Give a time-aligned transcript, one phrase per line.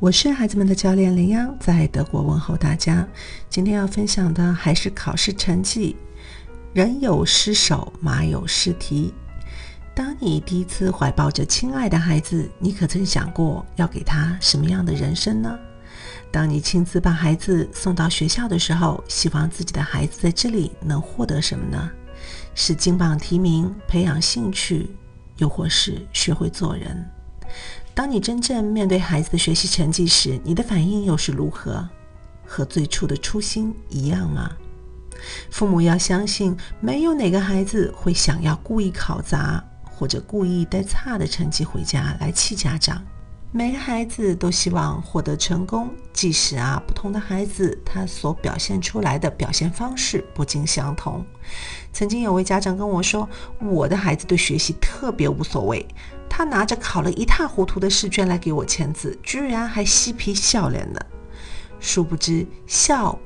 [0.00, 3.06] 我是孩子们的教练林央，在德国问候大家。
[3.48, 5.96] 今天要分享的还是考试成绩。
[6.72, 9.14] 人有失手，马有失蹄。
[9.94, 15.56] 当你第一次怀抱着亲爱的孩子，你可曾想过要给他什么样的人生呢？
[16.32, 21.90] 当你亲自把孩子送到学校的时候，希望自己的孩子在这里能获得什么呢？
[22.56, 24.90] 是金榜题名、培养兴趣，
[25.36, 27.08] 又或是学会做人？
[27.94, 31.88] 当你真正面对孩子的学习成绩时，你的反应又是如何？
[32.44, 34.50] 和最初的初心一样吗？
[35.48, 43.00] 父母要相信，没有哪个孩子会想要故意考砸，或者故意带差的成绩回家来气家长。
[43.52, 51.24] 每个孩子都希望获得成功，即使啊，不同的孩子他所表现出来的表现方式不尽相同。
[51.92, 53.28] 曾经有位家长跟我说
[53.62, 55.86] ：“我的孩子对学习特别无所谓。”
[56.36, 61.06] 他拿着考了一塌糊涂的试卷来给我签字，居然还嬉皮笑脸的。
[61.78, 63.16] 殊不知，笑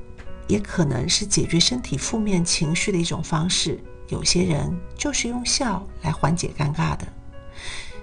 [0.47, 3.83] 也可能是解决身体负面情绪的一种方式。
[4.09, 7.09] 有些人就是用笑来缓解尴尬的。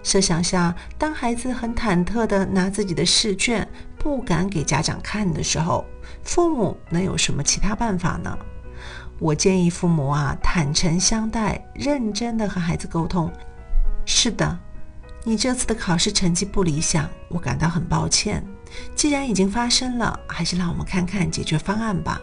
[0.02, 3.67] 设想下，当孩子很忐忑地拿自己的试卷，
[4.00, 5.86] 不敢给家长看的时候，
[6.23, 8.36] 父母能有什么其他办法呢？
[9.19, 13.31] 我建议父母啊，坦诚相待，认真地和孩子沟通。
[14.03, 14.58] 是的。
[15.28, 18.45] 你这次的考试成绩不理想，我感到很抱歉。
[18.94, 22.22] 既然已经发生了，还是让我们看看解决方案吧。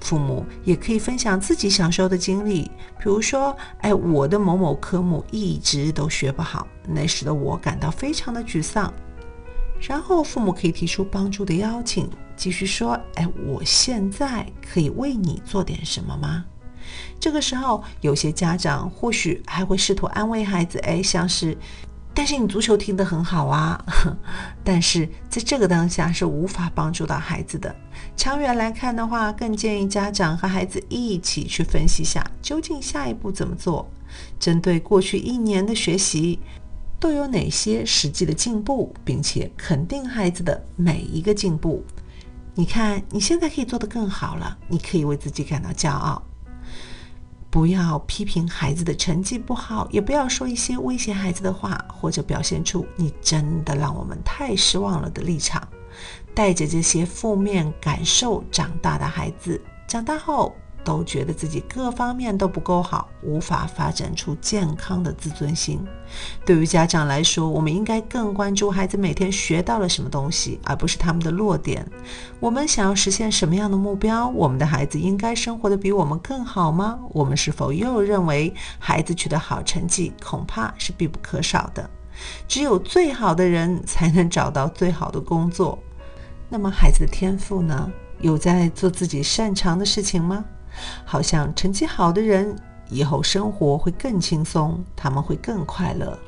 [0.00, 2.64] 父母也可以分享自己小时候的经历，
[2.98, 8.92] 比如说，哎，我的某某科目一直都学不好，那时的我感到非常的沮丧。
[9.80, 16.44] 然后父母可以提出帮助的邀请，继续说，哎，我现在可以为你做点什么吗？
[17.20, 21.56] 这个时候，有些家长或许还会试图安慰孩子，哎，像是。
[22.14, 23.84] 但是你足球踢得很好啊，
[24.62, 27.74] 但是在这个当下是无法帮助到孩子的。
[28.16, 33.90] 长远来看的话，更建议家长和孩子一起去分析下，究竟下一步怎么做。
[34.38, 36.38] 针对过去一年的学习，
[37.00, 41.84] 都有哪些实际的进步，并且肯定孩子的每一个进步。
[42.54, 46.22] 你看，你现在可以做得更好了，你可以为自己感到骄傲。
[47.54, 55.62] 不要批评孩子的成绩不好，也不要说一些威胁孩子的话，或者表现出你真的让我们太失望了的立场。
[56.34, 60.52] 带着这些负面感受长大的孩子，长大后。
[60.84, 65.84] 都觉得自己各方面都不够好，无法发展出健康的自尊心。
[66.44, 71.84] 对于家长来说，我们应该更关注孩子每天学到了什么东西，而不是他们的弱点。
[72.38, 74.28] 我们想要实现什么样的目标？
[74.28, 77.00] 我们的孩子应该生活的比我们更好吗？
[77.10, 81.88] 我们是否又认为孩子取得好成绩恐怕是必不可少的？
[82.46, 85.78] 只有最好的人才能找到最好的工作。
[86.48, 87.90] 那么，孩子的天赋呢？
[88.20, 90.44] 有在做自己擅长的事情吗？
[91.04, 92.54] 好像成绩好的人
[92.88, 96.18] 以后生活会更轻松，他们会更快乐。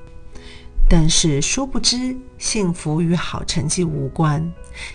[0.89, 4.49] 但是殊不知，幸福与好成绩无关。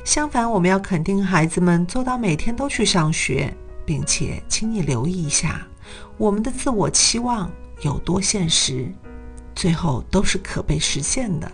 [0.05, 3.53] 相反，我们要肯定孩子们做到每天都去上学，
[3.85, 5.67] 并且，请你留意一下，
[6.17, 7.51] 我们的自我期望
[7.81, 8.89] 有多现实，
[9.53, 11.51] 最后都是可被实现的。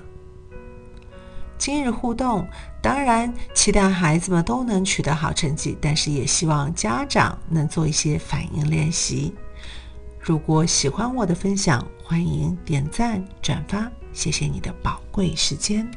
[1.58, 2.48] 今日互动，
[2.82, 9.34] 当然期待孩子们都能取得好成绩，但是也希望家长能做一些反应练习。
[10.20, 15.90] 如果喜欢我的分享，欢迎点赞转发，谢谢你的宝贵时间。